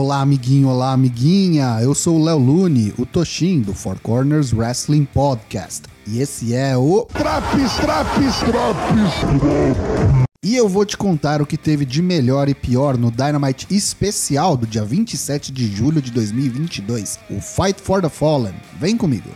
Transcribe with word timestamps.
Olá, 0.00 0.20
amiguinho, 0.20 0.68
olá, 0.68 0.92
amiguinha. 0.92 1.80
Eu 1.82 1.92
sou 1.92 2.20
o 2.20 2.24
Léo 2.24 2.38
Lune, 2.38 2.94
o 2.96 3.04
Toshin 3.04 3.60
do 3.60 3.74
Four 3.74 3.98
Corners 3.98 4.52
Wrestling 4.52 5.04
Podcast. 5.04 5.88
E 6.06 6.20
esse 6.20 6.54
é 6.54 6.76
o 6.76 7.04
Traps, 7.06 7.74
traps, 7.78 8.36
traps. 8.38 9.12
E 10.40 10.54
eu 10.54 10.68
vou 10.68 10.86
te 10.86 10.96
contar 10.96 11.42
o 11.42 11.46
que 11.46 11.56
teve 11.56 11.84
de 11.84 12.00
melhor 12.00 12.48
e 12.48 12.54
pior 12.54 12.96
no 12.96 13.10
Dynamite 13.10 13.66
especial 13.74 14.56
do 14.56 14.68
dia 14.68 14.84
27 14.84 15.50
de 15.50 15.66
julho 15.66 16.00
de 16.00 16.12
2022, 16.12 17.18
o 17.28 17.40
Fight 17.40 17.80
for 17.82 18.00
the 18.00 18.08
Fallen. 18.08 18.54
Vem 18.78 18.96
comigo. 18.96 19.28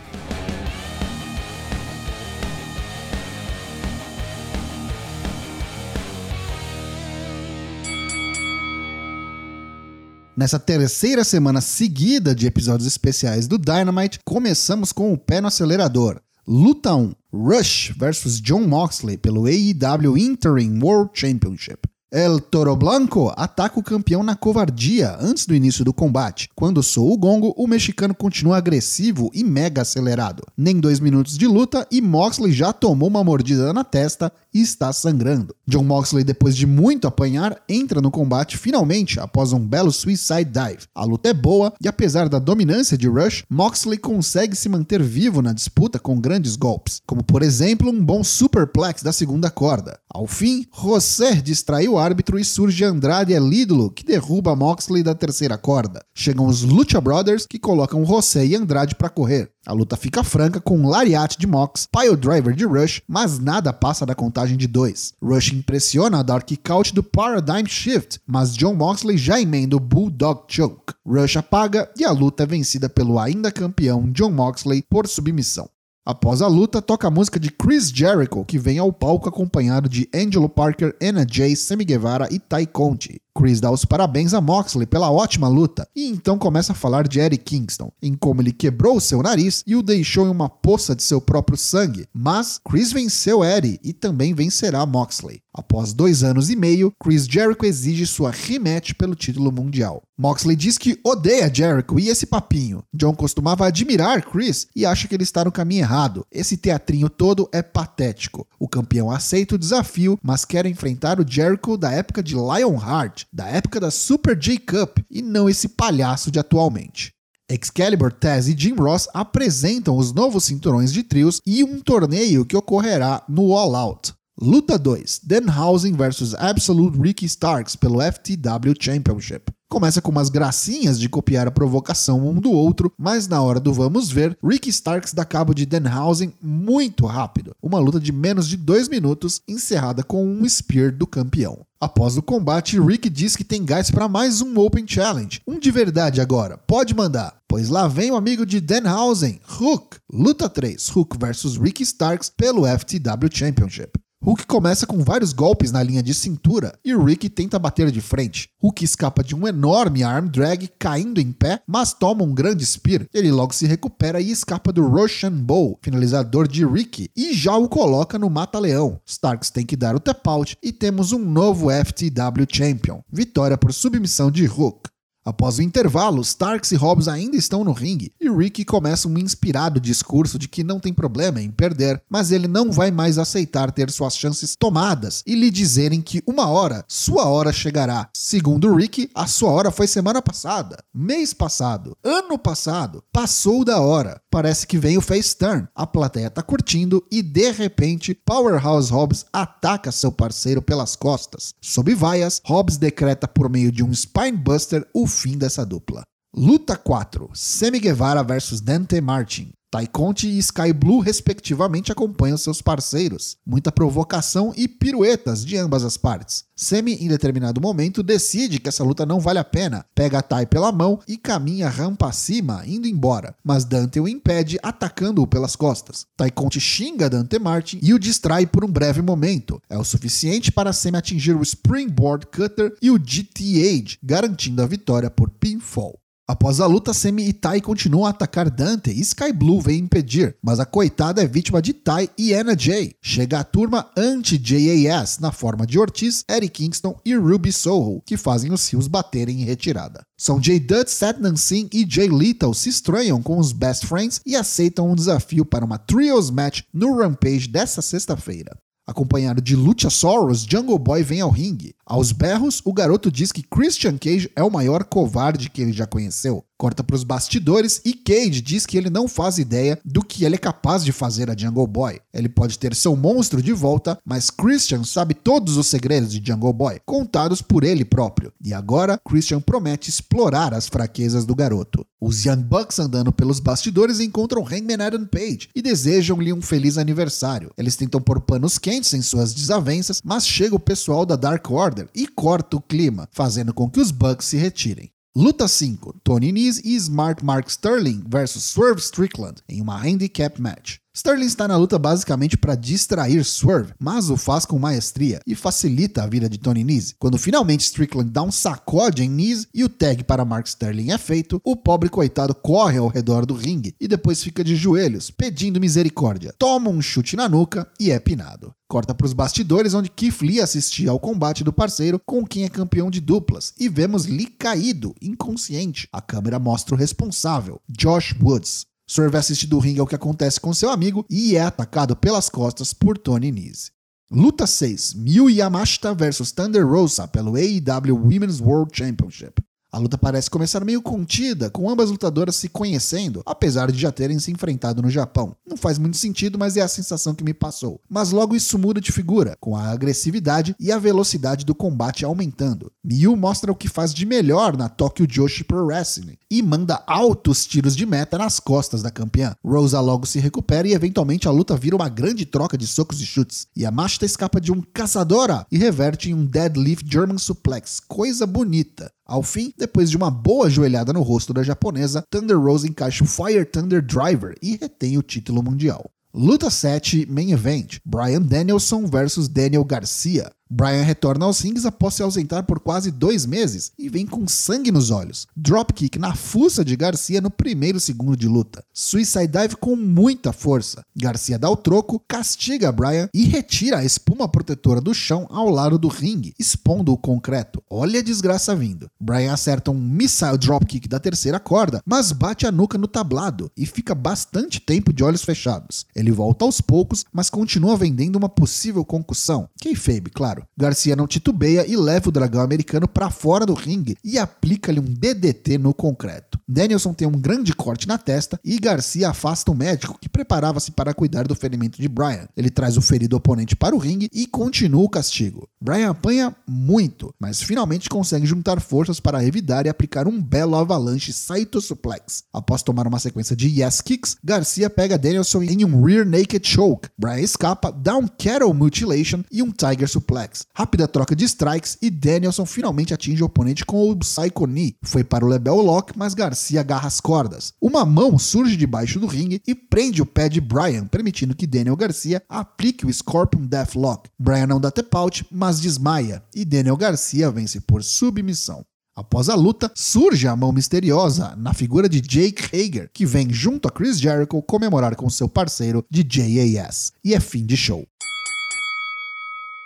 Nessa 10.35 10.57
terceira 10.57 11.23
semana 11.23 11.61
seguida 11.61 12.33
de 12.33 12.47
episódios 12.47 12.87
especiais 12.87 13.47
do 13.47 13.59
Dynamite, 13.59 14.19
começamos 14.25 14.91
com 14.91 15.13
o 15.13 15.17
pé 15.17 15.39
no 15.39 15.47
acelerador. 15.47 16.19
Luta 16.47 16.95
1: 16.95 17.13
Rush 17.31 17.93
vs 17.95 18.41
John 18.41 18.67
Moxley 18.67 19.15
pelo 19.15 19.45
AEW 19.45 20.17
Interim 20.17 20.79
World 20.81 21.11
Championship. 21.13 21.87
El 22.15 22.39
Toro 22.39 22.75
Blanco 22.75 23.33
ataca 23.35 23.79
o 23.79 23.81
campeão 23.81 24.21
na 24.21 24.35
covardia 24.35 25.17
antes 25.19 25.47
do 25.47 25.55
início 25.55 25.83
do 25.83 25.91
combate. 25.91 26.47
Quando 26.53 26.83
soa 26.83 27.11
o 27.11 27.17
gongo, 27.17 27.55
o 27.57 27.65
mexicano 27.65 28.13
continua 28.13 28.57
agressivo 28.57 29.31
e 29.33 29.43
mega 29.43 29.81
acelerado. 29.81 30.43
Nem 30.55 30.79
dois 30.79 30.99
minutos 30.99 31.35
de 31.35 31.47
luta 31.47 31.87
e 31.89 32.01
Moxley 32.01 32.51
já 32.51 32.71
tomou 32.71 33.09
uma 33.09 33.23
mordida 33.23 33.73
na 33.73 33.83
testa 33.83 34.31
e 34.53 34.61
está 34.61 34.93
sangrando. 34.93 35.55
John 35.67 35.83
Moxley, 35.83 36.23
depois 36.23 36.55
de 36.55 36.67
muito 36.67 37.07
apanhar, 37.07 37.59
entra 37.67 37.99
no 37.99 38.11
combate 38.11 38.57
finalmente 38.59 39.19
após 39.19 39.51
um 39.51 39.59
belo 39.59 39.91
suicide 39.91 40.45
dive. 40.45 40.85
A 40.93 41.03
luta 41.03 41.29
é 41.29 41.33
boa 41.33 41.73
e 41.81 41.87
apesar 41.87 42.29
da 42.29 42.37
dominância 42.37 42.95
de 42.95 43.07
Rush, 43.07 43.43
Moxley 43.49 43.97
consegue 43.97 44.55
se 44.55 44.69
manter 44.69 45.01
vivo 45.01 45.41
na 45.41 45.51
disputa 45.51 45.97
com 45.97 46.21
grandes 46.21 46.55
golpes, 46.55 47.01
como 47.07 47.23
por 47.23 47.41
exemplo 47.41 47.89
um 47.89 48.05
bom 48.05 48.23
superplex 48.23 49.01
da 49.01 49.11
segunda 49.11 49.49
corda. 49.49 49.97
Ao 50.07 50.27
fim, 50.27 50.67
José 50.71 51.41
distrai 51.41 51.87
o 51.87 52.02
árbitro 52.03 52.37
e 52.37 52.43
surge 52.43 52.83
Andrade 52.83 53.33
El 53.33 53.51
Ídolo, 53.53 53.89
que 53.89 54.03
derruba 54.03 54.55
Moxley 54.55 55.01
da 55.01 55.15
terceira 55.15 55.57
corda. 55.57 56.03
Chegam 56.13 56.45
os 56.45 56.61
Lucha 56.63 56.99
Brothers, 56.99 57.45
que 57.45 57.57
colocam 57.57 58.05
José 58.05 58.45
e 58.45 58.55
Andrade 58.55 58.95
para 58.95 59.09
correr. 59.09 59.49
A 59.65 59.71
luta 59.71 59.95
fica 59.95 60.23
franca 60.23 60.59
com 60.59 60.77
um 60.77 60.89
lariat 60.89 61.37
de 61.37 61.47
Mox, 61.47 61.87
pile 61.89 62.17
driver 62.17 62.53
de 62.53 62.65
Rush, 62.65 63.01
mas 63.07 63.39
nada 63.39 63.71
passa 63.71 64.05
da 64.05 64.13
contagem 64.13 64.57
de 64.57 64.67
dois. 64.67 65.13
Rush 65.21 65.53
impressiona 65.53 66.19
a 66.19 66.23
Dark 66.23 66.49
Couch 66.61 66.93
do 66.93 67.01
Paradigm 67.01 67.65
Shift, 67.65 68.19
mas 68.27 68.53
John 68.53 68.75
Moxley 68.75 69.17
já 69.17 69.39
emenda 69.39 69.77
o 69.77 69.79
Bulldog 69.79 70.43
Choke. 70.49 70.93
Rush 71.05 71.37
apaga 71.37 71.89
e 71.97 72.03
a 72.03 72.11
luta 72.11 72.43
é 72.43 72.45
vencida 72.45 72.89
pelo 72.89 73.17
ainda 73.17 73.51
campeão 73.51 74.11
John 74.11 74.31
Moxley 74.31 74.83
por 74.89 75.07
submissão. 75.07 75.69
Após 76.05 76.41
a 76.41 76.47
luta, 76.47 76.81
toca 76.81 77.07
a 77.07 77.11
música 77.11 77.39
de 77.39 77.49
Chris 77.49 77.89
Jericho, 77.89 78.43
que 78.43 78.59
vem 78.59 78.77
ao 78.77 78.91
palco 78.91 79.29
acompanhado 79.29 79.87
de 79.87 80.09
Angelo 80.13 80.49
Parker, 80.49 80.93
Anna 81.01 81.25
Jay, 81.25 81.55
Sammy 81.55 81.85
Guevara 81.85 82.27
e 82.29 82.39
Ty 82.39 82.65
Conti. 82.65 83.22
Chris 83.35 83.59
dá 83.59 83.71
os 83.71 83.83
parabéns 83.83 84.33
a 84.33 84.39
Moxley 84.39 84.85
pela 84.85 85.11
ótima 85.11 85.47
luta 85.47 85.87
e 85.95 86.07
então 86.07 86.37
começa 86.37 86.71
a 86.71 86.75
falar 86.75 87.07
de 87.07 87.19
Eddie 87.19 87.37
Kingston, 87.37 87.91
em 88.01 88.13
como 88.13 88.41
ele 88.41 88.51
quebrou 88.51 88.99
seu 88.99 89.23
nariz 89.23 89.63
e 89.65 89.75
o 89.75 89.81
deixou 89.81 90.27
em 90.27 90.29
uma 90.29 90.47
poça 90.47 90.95
de 90.95 91.01
seu 91.01 91.19
próprio 91.19 91.57
sangue. 91.57 92.07
Mas 92.13 92.59
Chris 92.63 92.91
venceu 92.91 93.43
Eddie 93.43 93.79
e 93.83 93.91
também 93.91 94.33
vencerá 94.33 94.85
Moxley. 94.85 95.41
Após 95.53 95.93
dois 95.93 96.23
anos 96.23 96.49
e 96.49 96.55
meio, 96.55 96.91
Chris 96.99 97.25
Jericho 97.25 97.65
exige 97.65 98.07
sua 98.07 98.31
rematch 98.31 98.93
pelo 98.93 99.13
título 99.13 99.51
mundial. 99.51 100.01
Moxley 100.17 100.55
diz 100.55 100.77
que 100.77 100.99
odeia 101.03 101.51
Jericho 101.53 101.99
e 101.99 102.09
esse 102.09 102.25
papinho. 102.25 102.83
John 102.93 103.13
costumava 103.13 103.67
admirar 103.67 104.23
Chris 104.23 104.67
e 104.75 104.85
acha 104.85 105.07
que 105.07 105.13
ele 105.13 105.23
está 105.23 105.43
no 105.45 105.51
caminho 105.51 105.81
errado. 105.81 106.25
Esse 106.31 106.57
teatrinho 106.57 107.09
todo 107.09 107.47
é 107.51 107.61
patético. 107.61 108.47
O 108.59 108.67
campeão 108.67 109.11
aceita 109.11 109.55
o 109.55 109.59
desafio, 109.59 110.17
mas 110.23 110.45
quer 110.45 110.65
enfrentar 110.65 111.19
o 111.19 111.27
Jericho 111.27 111.77
da 111.77 111.91
época 111.91 112.23
de 112.23 112.35
Lionheart, 112.35 113.22
da 113.31 113.47
época 113.47 113.79
da 113.79 113.91
Super 113.91 114.37
J 114.37 114.57
Cup 114.59 114.99
e 115.09 115.21
não 115.21 115.49
esse 115.49 115.69
palhaço 115.69 116.31
de 116.31 116.39
atualmente. 116.39 117.11
Excalibur, 117.49 118.11
Taz 118.11 118.47
e 118.47 118.55
Jim 118.57 118.75
Ross 118.75 119.07
apresentam 119.13 119.97
os 119.97 120.13
novos 120.13 120.45
cinturões 120.45 120.91
de 120.91 121.03
trios 121.03 121.39
e 121.45 121.63
um 121.63 121.79
torneio 121.79 122.45
que 122.45 122.55
ocorrerá 122.55 123.23
no 123.27 123.55
All 123.55 123.75
Out. 123.75 124.13
Luta 124.39 124.79
2: 124.79 125.21
Denhausen 125.23 125.93
vs 125.93 126.33
Absolute 126.33 126.97
Ricky 126.99 127.25
Starks 127.25 127.75
pelo 127.75 127.99
FTW 128.01 128.73
Championship. 128.79 129.51
Começa 129.73 130.03
com 130.03 130.11
umas 130.11 130.29
gracinhas 130.29 130.99
de 130.99 131.09
copiar 131.09 131.47
a 131.47 131.51
provocação 131.51 132.29
um 132.29 132.35
do 132.35 132.51
outro, 132.51 132.93
mas 132.95 133.27
na 133.27 133.41
hora 133.41 133.59
do 133.59 133.73
vamos 133.73 134.07
ver, 134.07 134.37
Ricky 134.43 134.69
Starks 134.69 135.15
dá 135.15 135.25
cabo 135.25 135.51
de 135.51 135.65
Denhausen 135.65 136.31
muito 136.39 137.07
rápido. 137.07 137.55
Uma 137.59 137.79
luta 137.79 137.99
de 137.99 138.11
menos 138.11 138.47
de 138.47 138.55
dois 138.55 138.87
minutos, 138.87 139.41
encerrada 139.47 140.03
com 140.03 140.23
um 140.23 140.47
spear 140.47 140.95
do 140.95 141.07
campeão. 141.07 141.65
Após 141.81 142.15
o 142.17 142.21
combate, 142.21 142.79
Rick 142.79 143.09
diz 143.09 143.35
que 143.35 143.43
tem 143.43 143.65
gás 143.65 143.89
para 143.89 144.07
mais 144.07 144.41
um 144.41 144.59
Open 144.59 144.85
Challenge. 144.87 145.41
Um 145.47 145.57
de 145.57 145.71
verdade 145.71 146.21
agora, 146.21 146.55
pode 146.55 146.93
mandar. 146.93 147.35
Pois 147.47 147.67
lá 147.67 147.87
vem 147.87 148.11
o 148.11 148.15
amigo 148.15 148.45
de 148.45 148.61
Denhausen, 148.61 149.41
Hook. 149.59 149.97
Luta 150.11 150.47
3, 150.47 150.95
Hook 150.95 151.17
vs 151.19 151.57
Ricky 151.57 151.81
Starks 151.81 152.29
pelo 152.29 152.67
FTW 152.67 153.27
Championship. 153.31 154.02
Hulk 154.25 154.47
começa 154.47 154.87
com 154.87 155.03
vários 155.03 155.33
golpes 155.33 155.69
na 155.69 155.83
linha 155.83 156.01
de 156.01 156.13
cintura 156.13 156.79
e 156.85 156.95
Rick 156.95 157.27
tenta 157.29 157.59
bater 157.59 157.91
de 157.91 157.99
frente. 157.99 158.49
Hulk 158.61 158.85
escapa 158.85 159.21
de 159.21 159.35
um 159.35 159.45
enorme 159.45 160.01
arm 160.01 160.27
drag 160.27 160.69
caindo 160.79 161.19
em 161.19 161.29
pé, 161.29 161.61
mas 161.67 161.91
toma 161.91 162.23
um 162.23 162.33
grande 162.33 162.65
spear. 162.65 163.05
Ele 163.13 163.29
logo 163.33 163.53
se 163.53 163.67
recupera 163.67 164.21
e 164.21 164.31
escapa 164.31 164.71
do 164.71 164.87
Russian 164.87 165.33
Bow, 165.33 165.77
finalizador 165.81 166.47
de 166.47 166.65
Rick, 166.65 167.09
e 167.13 167.33
já 167.33 167.57
o 167.57 167.67
coloca 167.67 168.17
no 168.17 168.29
mata-leão. 168.29 168.97
Starks 169.05 169.49
tem 169.49 169.65
que 169.65 169.75
dar 169.75 169.93
o 169.93 169.99
tap 169.99 170.25
out 170.25 170.57
e 170.63 170.71
temos 170.71 171.11
um 171.11 171.19
novo 171.19 171.67
FTW 171.69 172.47
Champion. 172.49 173.01
Vitória 173.11 173.57
por 173.57 173.73
submissão 173.73 174.31
de 174.31 174.45
Hulk. 174.45 174.92
Após 175.25 175.57
o 175.57 175.61
intervalo, 175.61 176.21
Starks 176.21 176.71
e 176.73 176.75
Hobbs 176.75 177.07
ainda 177.07 177.37
estão 177.37 177.63
no 177.63 177.71
ringue 177.71 178.11
e 178.19 178.29
Ricky 178.29 178.65
começa 178.65 179.07
um 179.07 179.17
inspirado 179.17 179.79
discurso 179.79 180.37
de 180.37 180.49
que 180.49 180.63
não 180.63 180.81
tem 180.81 180.93
problema 180.93 181.41
em 181.41 181.49
perder, 181.49 182.01
mas 182.09 182.29
ele 182.29 182.47
não 182.47 182.71
vai 182.71 182.91
mais 182.91 183.17
aceitar 183.17 183.71
ter 183.71 183.89
suas 183.89 184.17
chances 184.17 184.55
tomadas 184.57 185.23
e 185.25 185.33
lhe 185.33 185.49
dizerem 185.49 186.01
que 186.01 186.21
uma 186.27 186.49
hora, 186.49 186.83
sua 186.89 187.25
hora 187.29 187.53
chegará. 187.53 188.09
Segundo 188.13 188.75
Ricky, 188.75 189.09
a 189.15 189.25
sua 189.25 189.51
hora 189.51 189.71
foi 189.71 189.87
semana 189.87 190.21
passada, 190.21 190.83
mês 190.93 191.33
passado, 191.33 191.95
ano 192.03 192.37
passado, 192.37 193.01
passou 193.11 193.63
da 193.63 193.79
hora. 193.79 194.21
Parece 194.29 194.65
que 194.65 194.79
vem 194.79 194.97
o 194.97 195.01
face 195.01 195.37
turn. 195.37 195.67
A 195.75 195.85
plateia 195.85 196.29
tá 196.29 196.41
curtindo 196.41 197.05
e 197.11 197.21
de 197.21 197.51
repente 197.51 198.13
Powerhouse 198.13 198.91
Hobbs 198.91 199.25
ataca 199.31 199.91
seu 199.91 200.11
parceiro 200.11 200.61
pelas 200.61 200.95
costas. 200.95 201.53
Sob 201.61 201.93
vaias, 201.93 202.41
Hobbs 202.43 202.77
decreta 202.77 203.27
por 203.27 203.47
meio 203.47 203.71
de 203.71 203.83
um 203.83 203.93
spinebuster 203.93 204.85
o 204.93 205.07
fim 205.13 205.37
dessa 205.37 205.63
dupla. 205.65 206.01
Luta 206.35 206.75
4: 206.75 207.29
Sammy 207.33 207.79
Guevara 207.79 208.23
vs 208.23 208.59
Dante 208.59 208.99
Martin. 208.99 209.51
Tai 209.73 209.87
Conti 209.87 210.27
e 210.27 210.37
Sky 210.37 210.71
Blue, 210.71 210.99
respectivamente, 210.99 211.91
acompanham 211.91 212.37
seus 212.37 212.61
parceiros. 212.61 213.37
Muita 213.43 213.71
provocação 213.71 214.53
e 214.55 214.67
piruetas 214.67 215.43
de 215.43 215.57
ambas 215.57 215.83
as 215.83 215.97
partes. 215.97 216.45
Semi, 216.55 216.93
em 217.03 217.07
determinado 217.07 217.59
momento, 217.59 218.03
decide 218.03 218.59
que 218.59 218.69
essa 218.69 218.83
luta 218.83 219.03
não 219.03 219.19
vale 219.19 219.39
a 219.39 219.43
pena, 219.43 219.83
pega 219.95 220.21
Tai 220.21 220.45
pela 220.45 220.71
mão 220.71 220.99
e 221.07 221.17
caminha 221.17 221.69
rampa 221.69 222.07
acima, 222.07 222.61
indo 222.67 222.87
embora. 222.87 223.35
Mas 223.43 223.65
Dante 223.65 223.99
o 223.99 224.07
impede, 224.07 224.59
atacando-o 224.61 225.25
pelas 225.25 225.55
costas. 225.55 226.05
Tai 226.15 226.29
Conti 226.29 226.59
xinga 226.59 227.09
Dante 227.09 227.39
Martin 227.39 227.79
e 227.81 227.95
o 227.95 227.99
distrai 227.99 228.45
por 228.45 228.63
um 228.63 228.71
breve 228.71 229.01
momento. 229.01 229.59
É 229.67 229.75
o 229.75 229.83
suficiente 229.83 230.51
para 230.51 230.71
Semi 230.71 230.99
atingir 230.99 231.35
o 231.35 231.41
Springboard 231.41 232.27
Cutter 232.27 232.75
e 232.79 232.91
o 232.91 232.99
GTH, 232.99 233.97
garantindo 234.03 234.61
a 234.61 234.67
vitória 234.67 235.09
por 235.09 235.31
pinfall. 235.31 236.02
Após 236.25 236.61
a 236.61 236.65
luta, 236.65 236.93
Semi 236.93 237.27
e 237.27 237.33
Tai 237.33 237.59
continuam 237.59 238.05
a 238.05 238.11
atacar 238.11 238.49
Dante 238.49 238.89
e 238.89 239.01
Sky 239.01 239.33
Blue 239.33 239.59
vem 239.59 239.79
impedir, 239.79 240.37
mas 240.41 240.57
a 240.57 240.65
coitada 240.65 241.21
é 241.21 241.27
vítima 241.27 241.61
de 241.61 241.73
Tai 241.73 242.09
e 242.17 242.33
Anna 242.33 242.57
Jay. 242.57 242.95
Chega 243.01 243.39
a 243.39 243.43
turma 243.43 243.91
anti-JAS 243.97 245.19
na 245.19 245.33
forma 245.33 245.67
de 245.67 245.77
Ortiz, 245.77 246.23
Eric 246.31 246.63
Kingston 246.63 246.97
e 247.03 247.13
Ruby 247.13 247.51
Soho, 247.51 248.01
que 248.05 248.15
fazem 248.15 248.53
os 248.53 248.71
rios 248.71 248.87
baterem 248.87 249.41
em 249.41 249.43
retirada. 249.43 250.01
São 250.17 250.41
Jay 250.41 250.61
Dutt, 250.61 250.89
Satnam 250.89 251.35
Singh 251.35 251.67
e 251.73 251.85
Jay 251.85 252.07
Lethal 252.07 252.53
se 252.53 252.69
estranham 252.69 253.21
com 253.21 253.37
os 253.37 253.51
Best 253.51 253.85
Friends 253.85 254.21
e 254.25 254.37
aceitam 254.37 254.89
um 254.89 254.95
desafio 254.95 255.43
para 255.43 255.65
uma 255.65 255.77
Trios 255.77 256.31
Match 256.31 256.61
no 256.73 256.95
Rampage 256.95 257.49
dessa 257.49 257.81
sexta-feira. 257.81 258.57
Acompanhado 258.85 259.41
de 259.41 259.55
Luchasaurus, 259.55 260.45
Jungle 260.49 260.77
Boy 260.77 261.03
vem 261.03 261.21
ao 261.21 261.29
ringue. 261.29 261.73
Aos 261.85 262.11
berros, 262.11 262.61
o 262.65 262.73
garoto 262.73 263.09
diz 263.09 263.31
que 263.31 263.41
Christian 263.41 263.97
Cage 263.97 264.29
é 264.35 264.43
o 264.43 264.51
maior 264.51 264.83
covarde 264.83 265.49
que 265.49 265.61
ele 265.61 265.71
já 265.71 265.87
conheceu. 265.87 266.43
Corta 266.63 266.81
para 266.81 266.95
os 266.95 267.03
bastidores 267.03 267.81
e 267.83 267.91
Cage 267.91 268.39
diz 268.39 268.65
que 268.65 268.77
ele 268.77 268.89
não 268.89 269.05
faz 269.05 269.37
ideia 269.37 269.77
do 269.83 270.01
que 270.01 270.23
ele 270.23 270.35
é 270.35 270.37
capaz 270.37 270.85
de 270.85 270.93
fazer 270.93 271.29
a 271.29 271.35
Jungle 271.37 271.67
Boy. 271.67 271.99
Ele 272.13 272.29
pode 272.29 272.57
ter 272.57 272.73
seu 272.73 272.95
monstro 272.95 273.41
de 273.41 273.51
volta, 273.51 273.99
mas 274.05 274.29
Christian 274.29 274.81
sabe 274.85 275.13
todos 275.13 275.57
os 275.57 275.67
segredos 275.67 276.13
de 276.13 276.25
Jungle 276.25 276.53
Boy, 276.53 276.79
contados 276.85 277.41
por 277.41 277.65
ele 277.65 277.83
próprio. 277.83 278.31
E 278.41 278.53
agora 278.53 278.97
Christian 279.05 279.41
promete 279.41 279.89
explorar 279.89 280.53
as 280.53 280.69
fraquezas 280.69 281.25
do 281.25 281.35
garoto. 281.35 281.85
Os 281.99 282.23
Young 282.23 282.43
Bucks 282.43 282.79
andando 282.79 283.11
pelos 283.11 283.41
bastidores 283.41 283.99
encontram 283.99 284.47
Hangman 284.47 284.85
Adam 284.85 285.05
Page 285.05 285.49
e 285.53 285.61
desejam-lhe 285.61 286.31
um 286.31 286.41
feliz 286.41 286.77
aniversário. 286.77 287.51
Eles 287.57 287.75
tentam 287.75 287.99
pôr 287.99 288.21
panos 288.21 288.57
quentes 288.57 288.93
em 288.93 289.01
suas 289.01 289.33
desavenças, 289.33 289.99
mas 290.01 290.25
chega 290.25 290.55
o 290.55 290.59
pessoal 290.59 291.05
da 291.05 291.17
Dark 291.17 291.51
Order 291.51 291.89
e 291.93 292.07
corta 292.07 292.55
o 292.55 292.61
clima, 292.61 293.09
fazendo 293.11 293.53
com 293.53 293.69
que 293.69 293.81
os 293.81 293.91
Bucks 293.91 294.27
se 294.27 294.37
retirem. 294.37 294.93
Luta 295.15 295.47
5: 295.47 295.99
Tony 296.03 296.31
Nese 296.31 296.59
e 296.65 296.75
Smart 296.75 297.23
Mark 297.23 297.47
Sterling 297.47 298.03
versus 298.07 298.45
Swerve 298.45 298.81
Strickland 298.81 299.43
em 299.47 299.61
uma 299.61 299.77
handicap 299.77 300.41
match. 300.41 300.77
Sterling 300.91 301.27
está 301.27 301.47
na 301.47 301.55
luta 301.55 301.77
basicamente 301.77 302.35
para 302.35 302.55
distrair 302.55 303.23
Swerve, 303.23 303.73
mas 303.79 304.09
o 304.09 304.17
faz 304.17 304.43
com 304.43 304.57
maestria 304.57 305.19
e 305.27 305.35
facilita 305.35 306.01
a 306.01 306.07
vida 306.07 306.27
de 306.27 306.39
Tony 306.39 306.63
Nese. 306.63 306.95
Quando 306.97 307.19
finalmente 307.19 307.61
Strickland 307.61 308.09
dá 308.09 308.23
um 308.23 308.31
sacode 308.31 309.03
em 309.03 309.09
Nese 309.09 309.47
e 309.53 309.63
o 309.63 309.69
tag 309.69 310.03
para 310.03 310.25
Mark 310.25 310.47
Sterling 310.47 310.89
é 310.89 310.97
feito, 310.97 311.39
o 311.43 311.55
pobre 311.55 311.89
coitado 311.89 312.33
corre 312.33 312.79
ao 312.79 312.87
redor 312.87 313.23
do 313.23 313.35
ringue 313.35 313.75
e 313.79 313.87
depois 313.87 314.23
fica 314.23 314.43
de 314.43 314.55
joelhos, 314.55 315.11
pedindo 315.11 315.61
misericórdia. 315.61 316.33
Toma 316.39 316.71
um 316.71 316.81
chute 316.81 317.15
na 317.15 317.29
nuca 317.29 317.67
e 317.79 317.91
é 317.91 317.99
pinado. 317.99 318.51
Corta 318.73 318.95
para 318.95 319.05
os 319.05 319.13
bastidores, 319.13 319.75
onde 319.75 319.87
Keith 319.87 320.19
Lee 320.23 320.41
assistia 320.41 320.89
ao 320.89 320.99
combate 320.99 321.43
do 321.43 321.53
parceiro 321.53 322.01
com 322.03 322.25
quem 322.25 322.43
é 322.43 322.49
campeão 322.49 322.89
de 322.89 322.99
duplas, 322.99 323.53
e 323.59 323.69
vemos 323.69 324.07
Lee 324.07 324.25
caído, 324.25 324.95
inconsciente. 324.99 325.87
A 325.93 326.01
câmera 326.01 326.39
mostra 326.39 326.73
o 326.73 326.77
responsável, 326.77 327.61
Josh 327.69 328.15
Woods. 328.19 328.65
Swerve 328.89 329.15
assiste 329.15 329.45
do 329.45 329.59
ringue 329.59 329.79
ao 329.79 329.85
que 329.85 329.93
acontece 329.93 330.39
com 330.39 330.51
seu 330.55 330.71
amigo 330.71 331.05
e 331.07 331.35
é 331.35 331.43
atacado 331.43 331.95
pelas 331.95 332.29
costas 332.29 332.73
por 332.73 332.97
Tony 332.97 333.31
Nese. 333.31 333.69
Luta 334.09 334.47
6: 334.47 334.95
Miyu 334.95 335.29
Yamashita 335.29 335.93
vs 335.93 336.31
Thunder 336.31 336.67
Rosa 336.67 337.07
pelo 337.07 337.35
AEW 337.35 337.95
Women's 337.95 338.41
World 338.41 338.75
Championship. 338.75 339.39
A 339.73 339.79
luta 339.79 339.97
parece 339.97 340.29
começar 340.29 340.63
meio 340.63 340.83
contida, 340.83 341.49
com 341.49 341.67
ambas 341.67 341.89
lutadoras 341.89 342.35
se 342.35 342.47
conhecendo, 342.47 343.23
apesar 343.25 343.71
de 343.71 343.79
já 343.79 343.91
terem 343.91 344.19
se 344.19 344.31
enfrentado 344.31 344.83
no 344.83 344.89
Japão. 344.91 345.35
Não 345.49 345.57
faz 345.57 345.79
muito 345.79 345.97
sentido, 345.97 346.37
mas 346.37 346.55
é 346.55 346.61
a 346.61 346.67
sensação 346.67 347.15
que 347.15 347.23
me 347.23 347.33
passou. 347.33 347.81
Mas 347.89 348.11
logo 348.11 348.35
isso 348.35 348.59
muda 348.59 348.79
de 348.79 348.91
figura, 348.91 349.35
com 349.39 349.55
a 349.55 349.71
agressividade 349.71 350.55
e 350.59 350.71
a 350.71 350.77
velocidade 350.77 351.43
do 351.43 351.55
combate 351.55 352.05
aumentando. 352.05 352.71
Miyu 352.83 353.15
mostra 353.15 353.51
o 353.51 353.55
que 353.55 353.67
faz 353.67 353.91
de 353.91 354.05
melhor 354.05 354.55
na 354.55 354.69
Tokyo 354.69 355.07
Joshi 355.07 355.43
Pro 355.43 355.65
Wrestling 355.65 356.19
e 356.29 356.43
manda 356.43 356.83
altos 356.85 357.43
tiros 357.43 357.75
de 357.75 357.87
meta 357.87 358.15
nas 358.15 358.39
costas 358.39 358.83
da 358.83 358.91
campeã. 358.91 359.35
Rosa 359.43 359.79
logo 359.79 360.05
se 360.05 360.19
recupera 360.19 360.67
e 360.67 360.73
eventualmente 360.73 361.27
a 361.27 361.31
luta 361.31 361.57
vira 361.57 361.75
uma 361.75 361.89
grande 361.89 362.27
troca 362.27 362.55
de 362.55 362.67
socos 362.67 363.01
e 363.01 363.07
chutes. 363.07 363.47
E 363.55 363.65
a 363.65 363.71
Mashita 363.71 364.05
escapa 364.05 364.39
de 364.39 364.51
um 364.51 364.61
caçadora 364.61 365.47
e 365.51 365.57
reverte 365.57 366.11
em 366.11 366.13
um 366.13 366.27
deadlift 366.27 366.85
German 366.87 367.17
suplex, 367.17 367.79
coisa 367.79 368.27
bonita. 368.27 368.91
Ao 369.05 369.21
fim, 369.21 369.53
depois 369.57 369.89
de 369.89 369.97
uma 369.97 370.09
boa 370.09 370.49
joelhada 370.49 370.93
no 370.93 371.01
rosto 371.01 371.33
da 371.33 371.43
japonesa, 371.43 372.05
Thunder 372.09 372.39
Rose 372.39 372.67
encaixa 372.67 373.03
o 373.03 373.07
Fire 373.07 373.45
Thunder 373.45 373.81
Driver 373.81 374.35
e 374.41 374.55
retém 374.55 374.97
o 374.97 375.03
título 375.03 375.43
mundial. 375.43 375.91
Luta 376.13 376.49
7, 376.49 377.07
Main 377.07 377.31
Event: 377.31 377.79
Brian 377.83 378.21
Danielson 378.21 378.85
versus 378.85 379.27
Daniel 379.27 379.65
Garcia. 379.65 380.31
Brian 380.55 380.83
retorna 380.83 381.25
aos 381.25 381.39
rings 381.39 381.65
após 381.65 381.95
se 381.95 382.03
ausentar 382.03 382.43
por 382.43 382.59
quase 382.59 382.91
dois 382.91 383.25
meses 383.25 383.71
e 383.75 383.89
vem 383.89 384.05
com 384.05 384.27
sangue 384.27 384.71
nos 384.71 384.91
olhos. 384.91 385.25
Dropkick 385.35 385.97
na 385.97 386.13
fuça 386.13 386.63
de 386.63 386.75
Garcia 386.75 387.19
no 387.19 387.31
primeiro 387.31 387.79
segundo 387.79 388.15
de 388.15 388.27
luta. 388.27 388.63
Suicide 388.71 389.25
Dive 389.25 389.55
com 389.55 389.75
muita 389.75 390.31
força. 390.31 390.85
Garcia 390.95 391.39
dá 391.39 391.49
o 391.49 391.57
troco, 391.57 391.99
castiga 392.07 392.71
Brian 392.71 393.09
e 393.15 393.23
retira 393.23 393.79
a 393.79 393.83
espuma 393.83 394.27
protetora 394.27 394.79
do 394.79 394.93
chão 394.93 395.25
ao 395.31 395.49
lado 395.49 395.79
do 395.79 395.87
ringue, 395.87 396.35
expondo 396.37 396.93
o 396.93 396.97
concreto. 396.97 397.63
Olha 397.67 397.99
a 397.99 398.03
desgraça 398.03 398.55
vindo. 398.55 398.87
Brian 398.99 399.33
acerta 399.33 399.71
um 399.71 399.79
missile 399.79 400.37
dropkick 400.37 400.87
da 400.87 400.99
terceira 400.99 401.39
corda, 401.39 401.81
mas 401.83 402.11
bate 402.11 402.45
a 402.45 402.51
nuca 402.51 402.77
no 402.77 402.87
tablado 402.87 403.51
e 403.57 403.65
fica 403.65 403.95
bastante 403.95 404.59
tempo 404.59 404.93
de 404.93 405.03
olhos 405.03 405.23
fechados. 405.23 405.87
Ele 405.95 406.11
volta 406.11 406.45
aos 406.45 406.61
poucos, 406.61 407.05
mas 407.11 407.27
continua 407.27 407.75
vendendo 407.75 408.17
uma 408.17 408.29
possível 408.29 408.85
concussão. 408.85 409.49
Kayfabe, 409.59 410.11
claro. 410.11 410.42
Garcia 410.57 410.95
não 410.95 411.07
titubeia 411.07 411.65
e 411.67 411.75
leva 411.75 412.09
o 412.09 412.11
dragão 412.11 412.41
americano 412.41 412.87
para 412.87 413.09
fora 413.09 413.45
do 413.45 413.53
ringue 413.53 413.97
e 414.03 414.17
aplica-lhe 414.17 414.79
um 414.79 414.83
DDT 414.83 415.57
no 415.57 415.73
concreto. 415.73 416.39
Danielson 416.47 416.93
tem 416.93 417.07
um 417.07 417.19
grande 417.19 417.53
corte 417.53 417.87
na 417.87 417.97
testa 417.97 418.39
e 418.43 418.59
Garcia 418.59 419.09
afasta 419.09 419.51
o 419.51 419.55
médico 419.55 419.97
que 419.99 420.09
preparava-se 420.09 420.71
para 420.71 420.93
cuidar 420.93 421.27
do 421.27 421.35
ferimento 421.35 421.81
de 421.81 421.87
Brian. 421.87 422.27
Ele 422.35 422.49
traz 422.49 422.77
o 422.77 422.81
ferido 422.81 423.15
oponente 423.15 423.55
para 423.55 423.75
o 423.75 423.79
ringue 423.79 424.09
e 424.13 424.27
continua 424.27 424.83
o 424.83 424.89
castigo. 424.89 425.47
Brian 425.61 425.89
apanha 425.89 426.35
muito, 426.47 427.13
mas 427.19 427.41
finalmente 427.41 427.89
consegue 427.89 428.25
juntar 428.25 428.59
forças 428.59 428.99
para 428.99 429.17
revidar 429.17 429.65
e 429.65 429.69
aplicar 429.69 430.07
um 430.07 430.21
belo 430.21 430.55
avalanche 430.55 431.13
Saito 431.13 431.61
Suplex. 431.61 432.23
Após 432.33 432.61
tomar 432.61 432.87
uma 432.87 432.99
sequência 432.99 433.35
de 433.35 433.47
yes 433.47 433.81
kicks, 433.81 434.17
Garcia 434.23 434.69
pega 434.69 434.97
Danielson 434.97 435.43
em 435.43 435.65
um 435.65 435.83
rear 435.83 436.05
naked 436.05 436.47
choke. 436.47 436.89
Brian 436.97 437.21
escapa, 437.21 437.71
dá 437.71 437.95
um 437.95 438.07
kettle 438.07 438.53
mutilation 438.53 439.23
e 439.31 439.41
um 439.41 439.51
tiger 439.51 439.87
suplex. 439.87 440.32
Rápida 440.55 440.87
troca 440.87 441.15
de 441.15 441.25
strikes 441.25 441.77
e 441.81 441.89
Danielson 441.89 442.45
finalmente 442.45 442.93
atinge 442.93 443.21
o 443.21 443.25
oponente 443.25 443.65
com 443.65 443.89
o 443.89 443.95
Psycho 443.95 444.47
Knee. 444.47 444.75
Foi 444.83 445.03
para 445.03 445.25
o 445.25 445.27
Lebel 445.27 445.61
Lock, 445.61 445.97
mas 445.97 446.13
Garcia 446.13 446.61
agarra 446.61 446.87
as 446.87 446.99
cordas. 446.99 447.53
Uma 447.61 447.85
mão 447.85 448.17
surge 448.17 448.55
debaixo 448.55 448.99
do 448.99 449.07
ringue 449.07 449.41
e 449.47 449.53
prende 449.53 450.01
o 450.01 450.05
pé 450.05 450.27
de 450.27 450.41
Brian, 450.41 450.85
permitindo 450.87 451.35
que 451.35 451.47
Daniel 451.47 451.75
Garcia 451.75 452.23
aplique 452.27 452.85
o 452.85 452.93
Scorpion 452.93 453.45
Deathlock. 453.45 454.09
Brian 454.19 454.47
não 454.47 454.59
dá 454.59 454.71
tap 454.71 454.93
out, 454.95 455.25
mas 455.31 455.59
desmaia, 455.59 456.23
e 456.33 456.45
Daniel 456.45 456.77
Garcia 456.77 457.29
vence 457.29 457.59
por 457.61 457.83
submissão. 457.83 458.65
Após 458.95 459.27
a 459.27 459.33
luta, 459.33 459.71
surge 459.75 460.27
a 460.27 460.35
mão 460.35 460.51
misteriosa 460.51 461.35
na 461.35 461.51
figura 461.51 461.89
de 461.89 461.99
Jake 461.99 462.55
Hager, 462.55 462.91
que 462.93 463.07
vem 463.07 463.33
junto 463.33 463.67
a 463.67 463.71
Chris 463.71 463.99
Jericho 463.99 464.39
comemorar 464.43 464.95
com 464.95 465.09
seu 465.09 465.27
parceiro 465.27 465.83
de 465.89 466.05
JAS. 466.07 466.93
E 467.03 467.15
é 467.15 467.19
fim 467.19 467.43
de 467.43 467.57
show. 467.57 467.87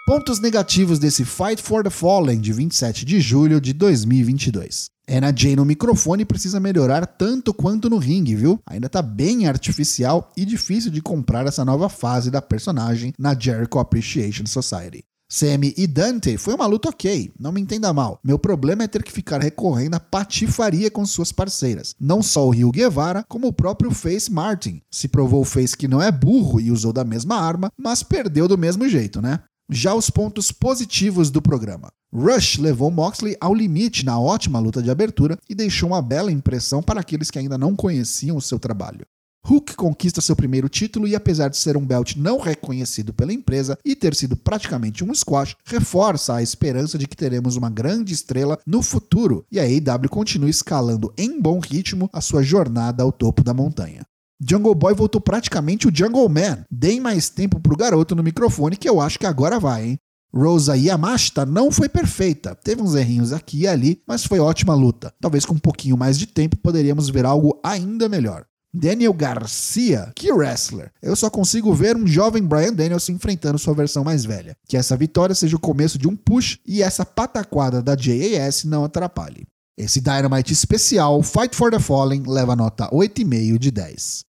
Pontos 0.07 0.39
negativos 0.39 0.99
desse 0.99 1.25
Fight 1.25 1.61
for 1.61 1.83
the 1.83 1.89
Fallen 1.89 2.39
de 2.39 2.53
27 2.53 3.03
de 3.03 3.19
julho 3.19 3.59
de 3.59 3.73
2022. 3.73 4.85
Anna 5.05 5.33
Jay 5.35 5.53
no 5.53 5.65
microfone 5.65 6.23
precisa 6.23 6.61
melhorar 6.61 7.05
tanto 7.05 7.53
quanto 7.53 7.89
no 7.89 7.97
ringue, 7.97 8.33
viu? 8.33 8.57
Ainda 8.65 8.87
tá 8.87 9.01
bem 9.01 9.47
artificial 9.47 10.31
e 10.37 10.45
difícil 10.45 10.91
de 10.91 11.01
comprar 11.01 11.45
essa 11.45 11.65
nova 11.65 11.89
fase 11.89 12.31
da 12.31 12.41
personagem 12.41 13.13
na 13.19 13.37
Jericho 13.37 13.79
Appreciation 13.79 14.45
Society. 14.45 15.03
Sammy 15.29 15.73
e 15.75 15.85
Dante 15.85 16.37
foi 16.37 16.53
uma 16.53 16.67
luta 16.67 16.87
ok, 16.87 17.33
não 17.37 17.51
me 17.51 17.59
entenda 17.59 17.91
mal. 17.91 18.17
Meu 18.23 18.39
problema 18.39 18.83
é 18.83 18.87
ter 18.87 19.03
que 19.03 19.11
ficar 19.11 19.41
recorrendo 19.41 19.95
à 19.95 19.99
patifaria 19.99 20.89
com 20.89 21.05
suas 21.05 21.33
parceiras. 21.33 21.93
Não 21.99 22.23
só 22.23 22.47
o 22.47 22.51
Rio 22.51 22.71
Guevara, 22.71 23.25
como 23.27 23.47
o 23.47 23.53
próprio 23.53 23.91
Face 23.91 24.31
Martin. 24.31 24.81
Se 24.89 25.09
provou 25.09 25.41
o 25.41 25.45
Face 25.45 25.75
que 25.75 25.85
não 25.85 26.01
é 26.01 26.09
burro 26.13 26.61
e 26.61 26.71
usou 26.71 26.93
da 26.93 27.03
mesma 27.03 27.35
arma, 27.35 27.69
mas 27.77 28.03
perdeu 28.03 28.47
do 28.47 28.57
mesmo 28.57 28.87
jeito, 28.87 29.21
né? 29.21 29.41
Já 29.69 29.93
os 29.93 30.09
pontos 30.09 30.49
positivos 30.49 31.29
do 31.29 31.41
programa. 31.41 31.89
Rush 32.13 32.57
levou 32.57 32.89
Moxley 32.89 33.35
ao 33.41 33.53
limite 33.53 34.05
na 34.05 34.17
ótima 34.17 34.59
luta 34.59 34.81
de 34.81 34.89
abertura 34.89 35.37
e 35.49 35.53
deixou 35.53 35.89
uma 35.89 36.01
bela 36.01 36.31
impressão 36.31 36.81
para 36.81 37.01
aqueles 37.01 37.29
que 37.29 37.37
ainda 37.37 37.57
não 37.57 37.75
conheciam 37.75 38.37
o 38.37 38.41
seu 38.41 38.57
trabalho. 38.57 39.05
Hook 39.45 39.75
conquista 39.75 40.21
seu 40.21 40.37
primeiro 40.37 40.69
título 40.69 41.05
e, 41.05 41.15
apesar 41.15 41.49
de 41.49 41.57
ser 41.57 41.75
um 41.75 41.85
belt 41.85 42.15
não 42.15 42.39
reconhecido 42.39 43.13
pela 43.13 43.33
empresa 43.33 43.77
e 43.83 43.93
ter 43.93 44.15
sido 44.15 44.37
praticamente 44.37 45.03
um 45.03 45.13
squash, 45.13 45.55
reforça 45.65 46.35
a 46.35 46.41
esperança 46.41 46.97
de 46.97 47.05
que 47.05 47.15
teremos 47.15 47.57
uma 47.57 47.69
grande 47.69 48.13
estrela 48.13 48.57
no 48.65 48.81
futuro 48.81 49.45
e 49.51 49.59
a 49.59 49.63
AEW 49.63 50.09
continua 50.09 50.49
escalando 50.49 51.13
em 51.17 51.41
bom 51.41 51.59
ritmo 51.59 52.09
a 52.13 52.21
sua 52.21 52.41
jornada 52.41 53.03
ao 53.03 53.11
topo 53.11 53.43
da 53.43 53.53
montanha. 53.53 54.05
Jungle 54.39 54.75
Boy 54.75 54.93
voltou 54.93 55.19
praticamente 55.19 55.87
o 55.87 55.91
Jungle 55.93 56.29
Man. 56.29 56.65
Deem 56.69 56.99
mais 56.99 57.29
tempo 57.29 57.59
pro 57.59 57.75
garoto 57.75 58.15
no 58.15 58.23
microfone 58.23 58.77
que 58.77 58.87
eu 58.87 59.01
acho 59.01 59.17
que 59.17 59.25
agora 59.25 59.59
vai, 59.59 59.85
hein? 59.85 59.99
Rosa 60.33 60.77
Yamashita 60.77 61.45
não 61.45 61.71
foi 61.71 61.89
perfeita, 61.89 62.53
teve 62.53 62.81
uns 62.81 62.93
errinhos 62.93 63.33
aqui 63.33 63.61
e 63.61 63.67
ali, 63.67 64.01
mas 64.05 64.25
foi 64.25 64.39
ótima 64.39 64.75
luta. 64.75 65.11
Talvez 65.19 65.45
com 65.45 65.55
um 65.55 65.59
pouquinho 65.59 65.97
mais 65.97 66.19
de 66.19 66.27
tempo 66.27 66.57
poderíamos 66.57 67.09
ver 67.09 67.25
algo 67.25 67.59
ainda 67.63 68.07
melhor. 68.07 68.45
Daniel 68.71 69.13
Garcia, 69.13 70.11
que 70.15 70.31
wrestler! 70.31 70.91
Eu 71.01 71.15
só 71.15 71.29
consigo 71.29 71.73
ver 71.73 71.95
um 71.95 72.05
jovem 72.05 72.43
Brian 72.43 72.73
Danielson 72.73 73.13
enfrentando 73.13 73.57
sua 73.57 73.73
versão 73.73 74.03
mais 74.03 74.23
velha. 74.23 74.55
Que 74.67 74.77
essa 74.77 74.95
vitória 74.95 75.33
seja 75.33 75.55
o 75.55 75.59
começo 75.59 75.97
de 75.97 76.07
um 76.07 76.15
push 76.15 76.59
e 76.65 76.83
essa 76.83 77.03
pataquada 77.03 77.81
da 77.81 77.95
JAS 77.95 78.65
não 78.65 78.83
atrapalhe. 78.83 79.47
Esse 79.75 80.01
Dynamite 80.01 80.53
especial, 80.53 81.23
Fight 81.23 81.55
for 81.55 81.71
the 81.71 81.79
Fallen, 81.79 82.23
leva 82.27 82.55
nota 82.55 82.89
8,5 82.89 83.57
de 83.57 83.71
10. 83.71 84.26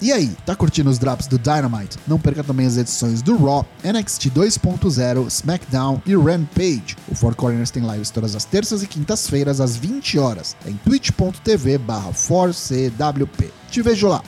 E 0.00 0.12
aí, 0.12 0.28
tá 0.46 0.54
curtindo 0.54 0.88
os 0.88 0.98
drops 0.98 1.26
do 1.26 1.38
Dynamite? 1.38 1.98
Não 2.06 2.20
perca 2.20 2.44
também 2.44 2.66
as 2.66 2.76
edições 2.76 3.20
do 3.20 3.36
Raw, 3.36 3.66
NXT 3.82 4.30
2.0, 4.30 5.26
SmackDown 5.26 6.00
e 6.06 6.14
Rampage. 6.14 6.96
O 7.08 7.16
Four 7.16 7.34
Corners 7.34 7.72
tem 7.72 7.82
lives 7.84 8.10
todas 8.10 8.36
as 8.36 8.44
terças 8.44 8.82
e 8.84 8.86
quintas-feiras 8.86 9.60
às 9.60 9.76
20 9.76 10.18
horas, 10.18 10.56
em 10.66 10.74
twitch.tv 10.74 11.78
barra 11.78 12.12
4CWP. 12.12 13.50
Te 13.70 13.82
vejo 13.82 14.06
lá! 14.06 14.22